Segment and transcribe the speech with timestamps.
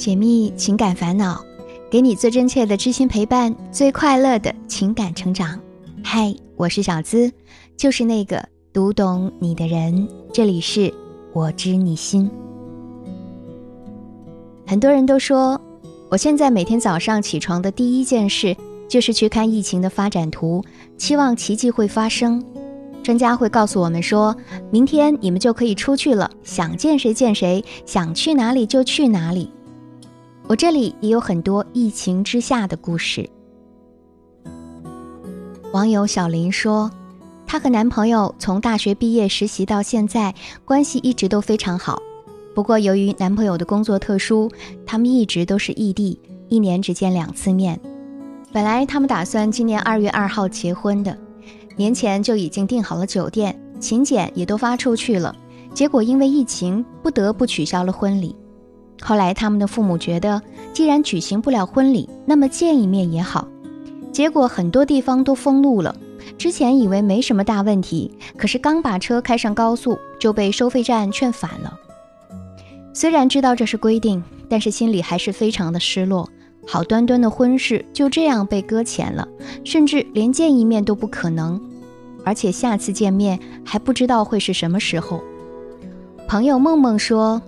[0.00, 1.44] 解密情感烦恼，
[1.90, 5.60] 给你最真切的知心陪伴，最快乐的情感成长。
[6.02, 7.30] 嗨，我是小资，
[7.76, 8.42] 就是那个
[8.72, 10.08] 读懂你的人。
[10.32, 10.90] 这里是
[11.34, 12.30] 我知你心。
[14.66, 15.60] 很多人都说，
[16.08, 18.56] 我现在每天早上起床的第一件事
[18.88, 20.64] 就是去看疫情的发展图，
[20.96, 22.42] 期望奇迹会发生。
[23.02, 24.34] 专家会告诉我们说，
[24.70, 29.50] 明天你们就可以出去了，想见谁见谁，想去哪里就去哪里。
[30.50, 33.30] 我这里也有很多疫情之下的故事。
[35.72, 36.90] 网友小林说，
[37.46, 42.02] 她和男朋友从大学毕业实习到现在，关系一直都非常好。
[42.52, 44.50] 不过由于男朋友的工作特殊，
[44.84, 46.18] 他们一直都是异地，
[46.48, 47.78] 一年只见两次面。
[48.50, 51.16] 本来他们打算今年二月二号结婚的，
[51.76, 55.32] 年前就已经订好了酒店，请柬也都发出去了，
[55.72, 58.34] 结果因为疫情，不得不取消了婚礼。
[59.00, 60.40] 后来，他们的父母觉得，
[60.72, 63.48] 既然举行不了婚礼，那么见一面也好。
[64.12, 65.94] 结果很多地方都封路了。
[66.36, 71.78] 之前以为没什么大问题，可是刚把车开上高速，就被收费站劝返了。
[72.92, 76.28] 虽然知道这是规定，但是心里还是非常的失落。
[76.66, 79.26] 好端端的婚事就这样被搁浅了，
[79.64, 81.60] 甚至连见一面都不可能，
[82.24, 85.22] 而且下次见面还不知道会是什么时候。
[86.28, 87.40] 朋友梦梦说。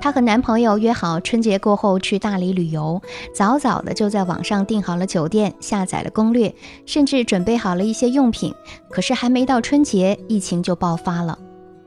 [0.00, 3.00] 她和男朋友约好春节过后去大理旅游，
[3.34, 6.52] 早早的就在网上订好了酒店，下载了攻略，
[6.86, 8.54] 甚至准备好了一些用品。
[8.88, 11.38] 可是还没到春节，疫情就爆发了。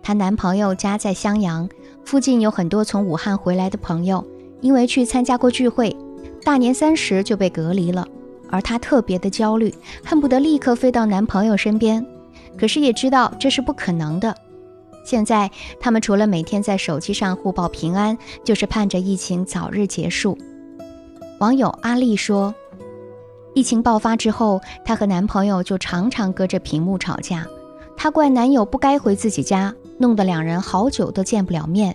[0.03, 1.67] 她男朋友家在襄阳，
[2.05, 4.23] 附近有很多从武汉回来的朋友，
[4.61, 5.95] 因为去参加过聚会，
[6.43, 8.07] 大年三十就被隔离了。
[8.51, 9.73] 而她特别的焦虑，
[10.05, 12.05] 恨不得立刻飞到男朋友身边，
[12.59, 14.35] 可是也知道这是不可能的。
[15.03, 20.37] 现在，他们除了每天在手机上互报平安，就是盼着疫情早日结束。
[21.39, 22.55] 网友阿丽说
[23.53, 27.45] ：“疫情爆发之后，她和男朋友就常常隔着屏幕吵架。
[27.97, 31.93] 她怪男友不该回自己家，弄得两人好久都见不了面。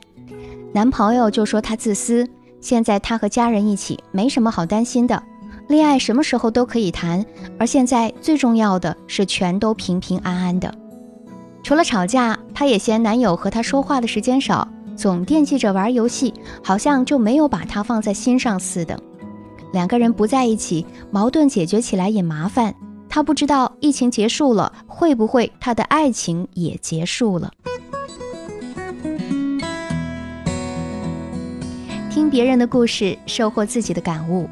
[0.73, 2.29] 男朋友就说她自私。
[2.61, 5.23] 现在她和家人一起，没什么好担心的，
[5.69, 7.25] 恋爱什么时候都可以谈。
[7.59, 10.75] 而现在最重要的是，全都平平安安的。”
[11.69, 16.33] 除了吵架，她也嫌男友和她说话的时间少，总惦记着玩游戏，
[16.65, 18.99] 好像就没有把她放在心上似的。
[19.75, 22.75] 两个人不在一起，矛盾解决起来也麻烦。
[23.07, 27.53] 她不知道疫情结束了，会不会她的爱情也结束了？
[32.09, 34.49] 听别人的故事，收获自己的感悟。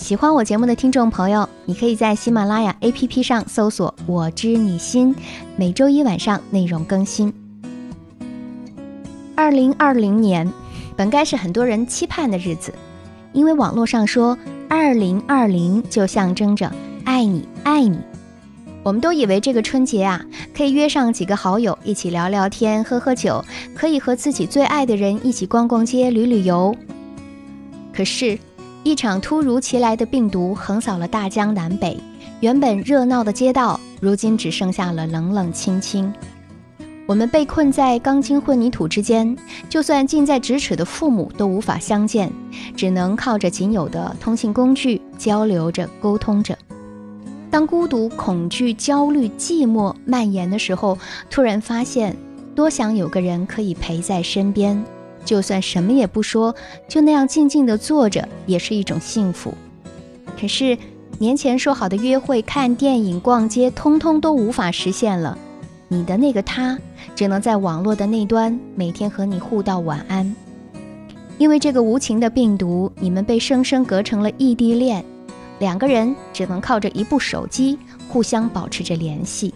[0.00, 5.14] 喜欢我节目的听众朋友，你可以在喜马拉雅 APP 上搜索“我知你心”，
[5.56, 7.30] 每周一晚上内容更新。
[9.36, 10.50] 二零二零年
[10.96, 12.72] 本该是很多人期盼的日子，
[13.34, 14.36] 因为网络上说
[14.70, 16.72] “二零二零”就象征着
[17.04, 17.98] 爱你爱你，
[18.82, 20.24] 我们都以为这个春节啊，
[20.56, 23.44] 可以约上几个好友一起聊聊天、喝喝酒，
[23.74, 26.74] 可以和自己最爱的人一起逛逛街、旅旅游。
[27.92, 28.38] 可是。
[28.82, 31.98] 一场突如其来的病毒横扫了大江南北，
[32.40, 36.10] 原本热闹的街道，如今只剩下了冷冷清清。
[37.06, 39.36] 我们被困在钢筋混凝土之间，
[39.68, 42.32] 就算近在咫尺的父母都无法相见，
[42.74, 46.56] 只能靠着仅有的通信工具交流着、沟通着。
[47.50, 50.96] 当孤独、恐惧、焦虑、寂寞蔓延的时候，
[51.28, 52.16] 突然发现，
[52.54, 54.82] 多想有个人可以陪在身边。
[55.24, 56.54] 就算什么也不说，
[56.88, 59.54] 就那样静静地坐着，也是一种幸福。
[60.40, 60.76] 可是
[61.18, 65.36] 年前说好的约会、看电影、逛街，通通都无法实现了。
[65.88, 66.78] 你的那个他，
[67.14, 70.34] 只能在网络的那端，每天和你互道晚安。
[71.36, 75.04] 因为这个无情的病毒，你们被生生隔成了异地恋，
[75.58, 79.52] 两个人只能靠着一部手机，互相保持着联系，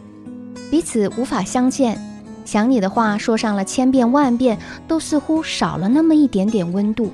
[0.70, 1.98] 彼此无法相见。
[2.44, 7.10] 想你的话说上了千遍万遍，都似乎少了那么一点点温度。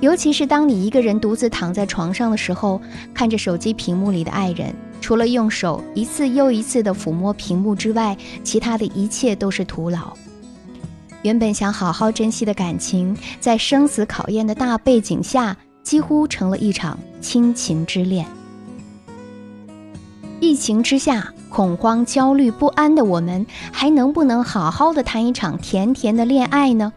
[0.00, 2.80] 尤其是当你一个人独自躺在床上的时候，
[3.12, 10.16] 看着手机屏幕里的爱人，除了用手一次又一次的抚摸屏幕之外，其他的一切都是徒劳。
[11.22, 18.24] 原本想好好珍惜的感情，在生死考验的大背景下，几乎成了一场亲情之恋。
[20.38, 21.32] 疫情之下。
[21.48, 26.92] 恐慌、焦虑、不安的我们，还能不能好好的谈一场甜甜的恋爱呢？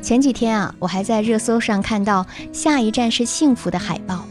[0.00, 4.24] 前几天啊，我还在热搜上看到“下一站是幸福”的海报。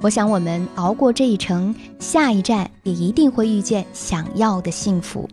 [0.00, 5.28] 我想，我们熬过这一程，下一站也一定会遇见想要的幸福。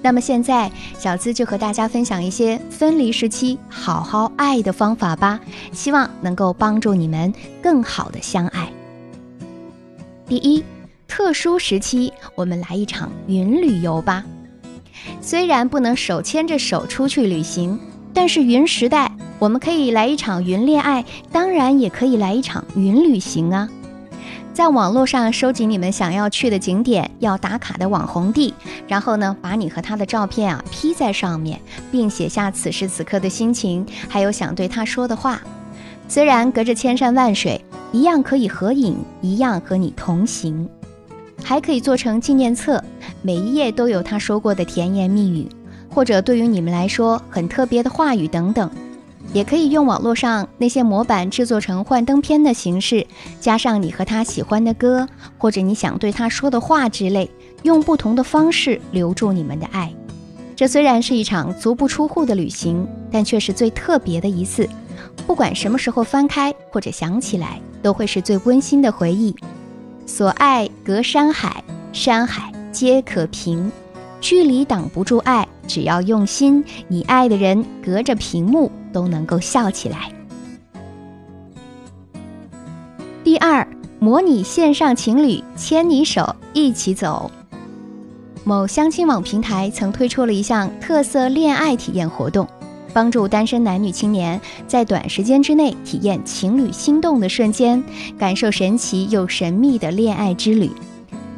[0.00, 5.40] 那么现在，小资就和大家分享一些分离时期好好爱的方法吧，
[5.72, 8.72] 希望能够帮助你们更好的相爱。
[10.26, 10.62] 第一，
[11.08, 14.24] 特殊时期，我们来一场云旅游吧。
[15.20, 17.80] 虽然不能手牵着手出去旅行，
[18.12, 23.68] 但是云时代，我们可以来一场云恋爱，当然也可以来一场云旅行啊。
[24.52, 28.52] 在网络上收集你们想要去的景点、要打卡的网红地，
[28.86, 35.40] 然后呢，把你和他的照片啊 P 在上面，并写下此时此刻的心情，还有想对他说的话。
[36.08, 40.68] 虽然隔着千山万水，一样可以合影，一样和你同行，
[41.42, 42.82] 还可以做成纪念册，
[43.22, 45.48] 每一页都有他说过的甜言蜜语，
[45.88, 48.70] 或者对于你们来说很特别的话语等等。
[49.34, 53.06] 也可以用网络上那些模板制作成幻灯片的形式，
[53.38, 55.06] 加上你和他喜欢的歌，
[55.36, 57.30] 或者你想对他说的话之类，
[57.62, 59.92] 用不同的方式留住你们的爱。
[60.56, 64.66] 这虽然是一场足不出户的旅行，但却是最特别的一次。
[65.26, 69.36] 不管什么时候翻开或者想起来，都会是最温馨的回忆。
[70.08, 71.62] 所爱隔山海，
[71.92, 73.70] 山海皆可平，
[74.22, 75.46] 距离挡不住爱。
[75.66, 80.10] 只要用心，你爱的人隔着屏幕都能够笑起来。
[83.22, 83.68] 第二，
[84.00, 87.30] 模拟线上情侣牵你手一起走。
[88.44, 92.48] 某相亲网平台曾推出了一项特色恋爱体验活动，
[92.98, 97.80] 帮助单身男女青年在短时间之内体验情侣心动的瞬间，
[98.18, 100.68] 感受神奇又神秘的恋爱之旅。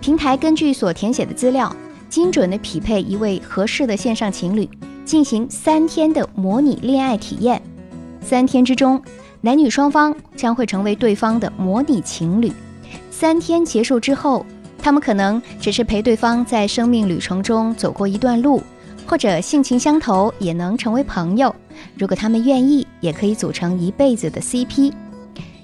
[0.00, 1.70] 平台根据所填写的资料。
[2.08, 4.66] 精准的匹配一位合适的线上情侣，
[5.04, 7.60] 进行三天的模拟恋爱体验。
[8.22, 9.00] 三天之中，
[9.42, 12.50] 男女双方将会成为对方的模拟情侣。
[13.10, 14.46] 三天结束之后，
[14.78, 18.62] 他们可能只是陪对方在生命旅程中走过一段路，
[19.06, 21.54] 或者性情相投也能成为朋友。
[21.96, 24.92] 如果他们愿意，也可以组成一辈子的 CP。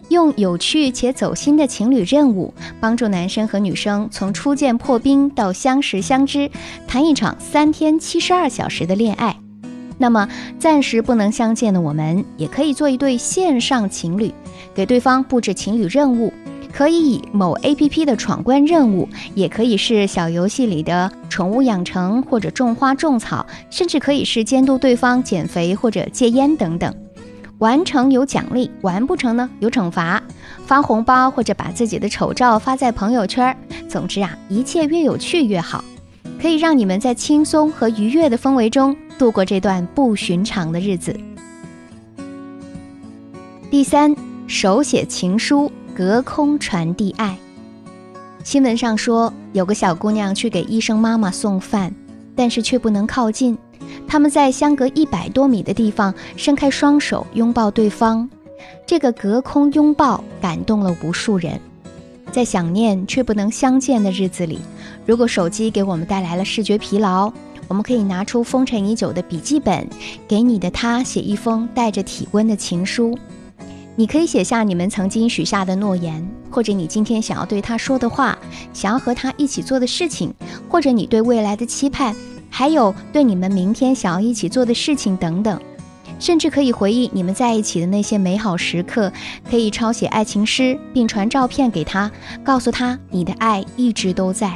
[0.09, 6.49] 用有趣且走心的情侣任务，帮助男生和女生从初见破冰到相识相知，
[6.87, 9.37] 谈一场三天七十二小时的恋爱。
[9.99, 10.29] 那么，
[10.59, 14.33] 暂时不能相见的我们，也可以做一对线上情侣，
[14.75, 16.33] 给对方布置情侣任务，
[16.77, 26.95] 可以以某 APP 的闯关任务，也可以是小游戏里的宠物养成或者种花种草，甚至可以是监督对方减肥或者戒烟等等。
[27.61, 30.23] 完成有奖励，完不成呢有惩罚，
[30.67, 33.57] 发红包或者把自己的丑照发在朋友圈。
[33.89, 35.83] 总之啊，一切越有趣越好，
[36.39, 41.19] 可以让你们在轻松和愉悦的氛围中度过这段不寻常的日子。
[43.71, 44.15] 第三，
[44.47, 47.39] 手写情书，隔空传递爱。
[48.45, 51.91] 新闻上说，有个小姑娘去给医生妈妈送饭，
[52.35, 53.57] 但是却不能靠近。
[54.07, 58.29] 他们在相隔一百多米的地方伸开双手拥抱对方，
[58.87, 61.59] 这个隔空拥抱感动了无数人。
[62.31, 64.59] 在想念却不能相见的日子里，
[65.07, 67.33] 如果手机给我们带来了视觉疲劳，
[67.69, 69.89] 我们可以拿出封尘已久的笔记本，
[70.29, 73.19] 给你的他写一封带着体温的情书。
[73.99, 78.39] 你可以写下你们曾经许下的诺言，或者你今天想要对他说的话，
[78.75, 80.33] 想要和他一起做的事情，
[80.69, 82.15] 或者你对未来的期盼。
[82.51, 85.61] 还有对你们明天想要一起做的事情等等，
[86.19, 89.13] 甚至可以回忆你们在一起的那些美好时刻，
[89.51, 92.11] 可以抄写爱情诗，并传照片给他，
[92.45, 94.53] 告诉他你的爱一直都在。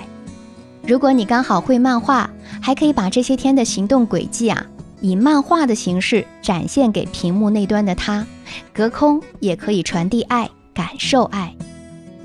[0.87, 4.67] 如果你刚好会漫画，还可以把这些天的行动轨迹啊，
[5.01, 8.27] 以漫画的形式展现给屏幕那端的他，
[8.73, 11.55] 隔空也可以传递爱，感受爱。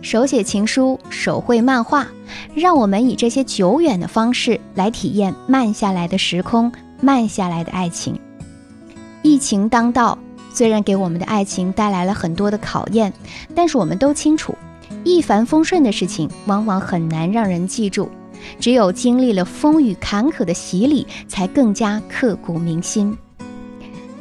[0.01, 2.08] 手写情书，手绘漫画，
[2.53, 8.15] 让我们以这些久远的方式来体验慢下来的时空，慢下来的爱情。
[9.24, 10.15] 疫情当道，
[10.53, 13.12] 虽然给我们的爱情带来了很多的考验，
[13.55, 14.53] 但是我们都清楚，
[15.03, 18.08] 一帆风顺的事情往往很难让人记住，
[18.60, 23.17] 只有经历了风雨坎坷的洗礼，才更加刻骨铭心。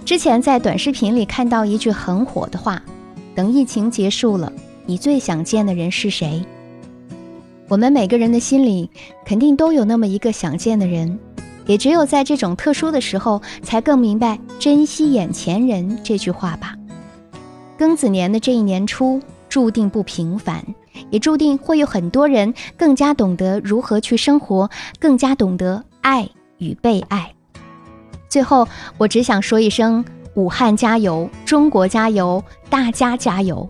[0.05, 2.83] 之前在短视频里看到一句很火的话
[3.35, 4.53] ：“等疫情结束了。”
[4.87, 6.45] 你最想见的人是谁？
[7.69, 8.91] 我们每个人的心里
[9.25, 11.19] 肯定都有那么一个想见的人，
[11.65, 16.77] 也只有在这种特殊的时候，才更明白珍惜眼前人这句话吧。
[17.79, 19.19] 庚子年的这一年初
[19.49, 20.63] 注定不平凡，
[21.09, 24.69] 也注定会有很多人更加懂得如何去生活，
[24.99, 27.33] 更加懂得爱与被爱。
[28.35, 28.67] 最后，
[28.99, 33.69] 我只想说一声：武汉加油，中国加油，大家加油！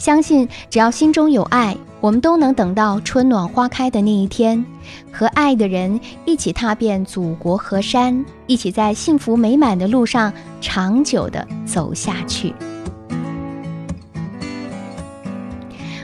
[0.00, 4.66] 相信只要心中有爱，我们都能等到春暖花开的那一天，
[5.12, 12.52] 和爱的人一起踏遍祖国河山，一起在幸福美满的路上长久的走下去。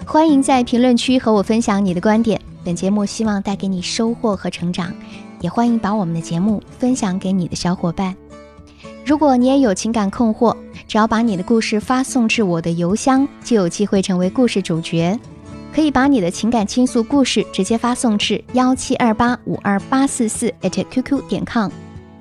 [0.06, 2.40] 欢迎在评论区和我分享你的观点。
[2.64, 4.90] 本节目希望带给你收获和成长，
[5.44, 8.16] 也欢迎把我们的节目分享给你的小伙伴。
[9.04, 10.56] 如果你也有情感困惑，
[10.88, 15.20] 只要把你的故事发送至我的邮箱，就有机会成为故事主角。
[15.70, 21.70] 可以把你的情感倾诉故事直接发送至幺七二八五二八四四 @QQ 点 com，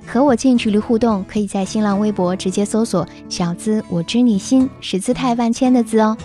[0.06, 6.18] 和我近距离互动，可以在新浪微博直接搜索“小资我知你心”，是姿态万千的字哦。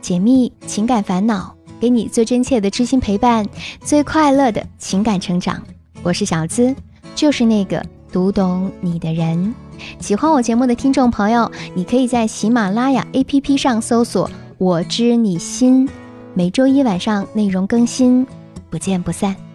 [0.00, 3.46] 解密情感烦恼，给你最真切的知心陪伴，
[3.80, 5.62] 最快乐的情感成长。
[6.02, 6.74] 我是小资，
[7.14, 9.54] 就是那个读懂你的人。
[10.00, 14.28] 喜欢我节目的听众朋友，你可以在喜马拉雅 APP 上搜索。
[14.58, 15.88] 我知你心，
[16.34, 18.26] 每周一晚上内容更新，
[18.70, 19.47] 不见不散。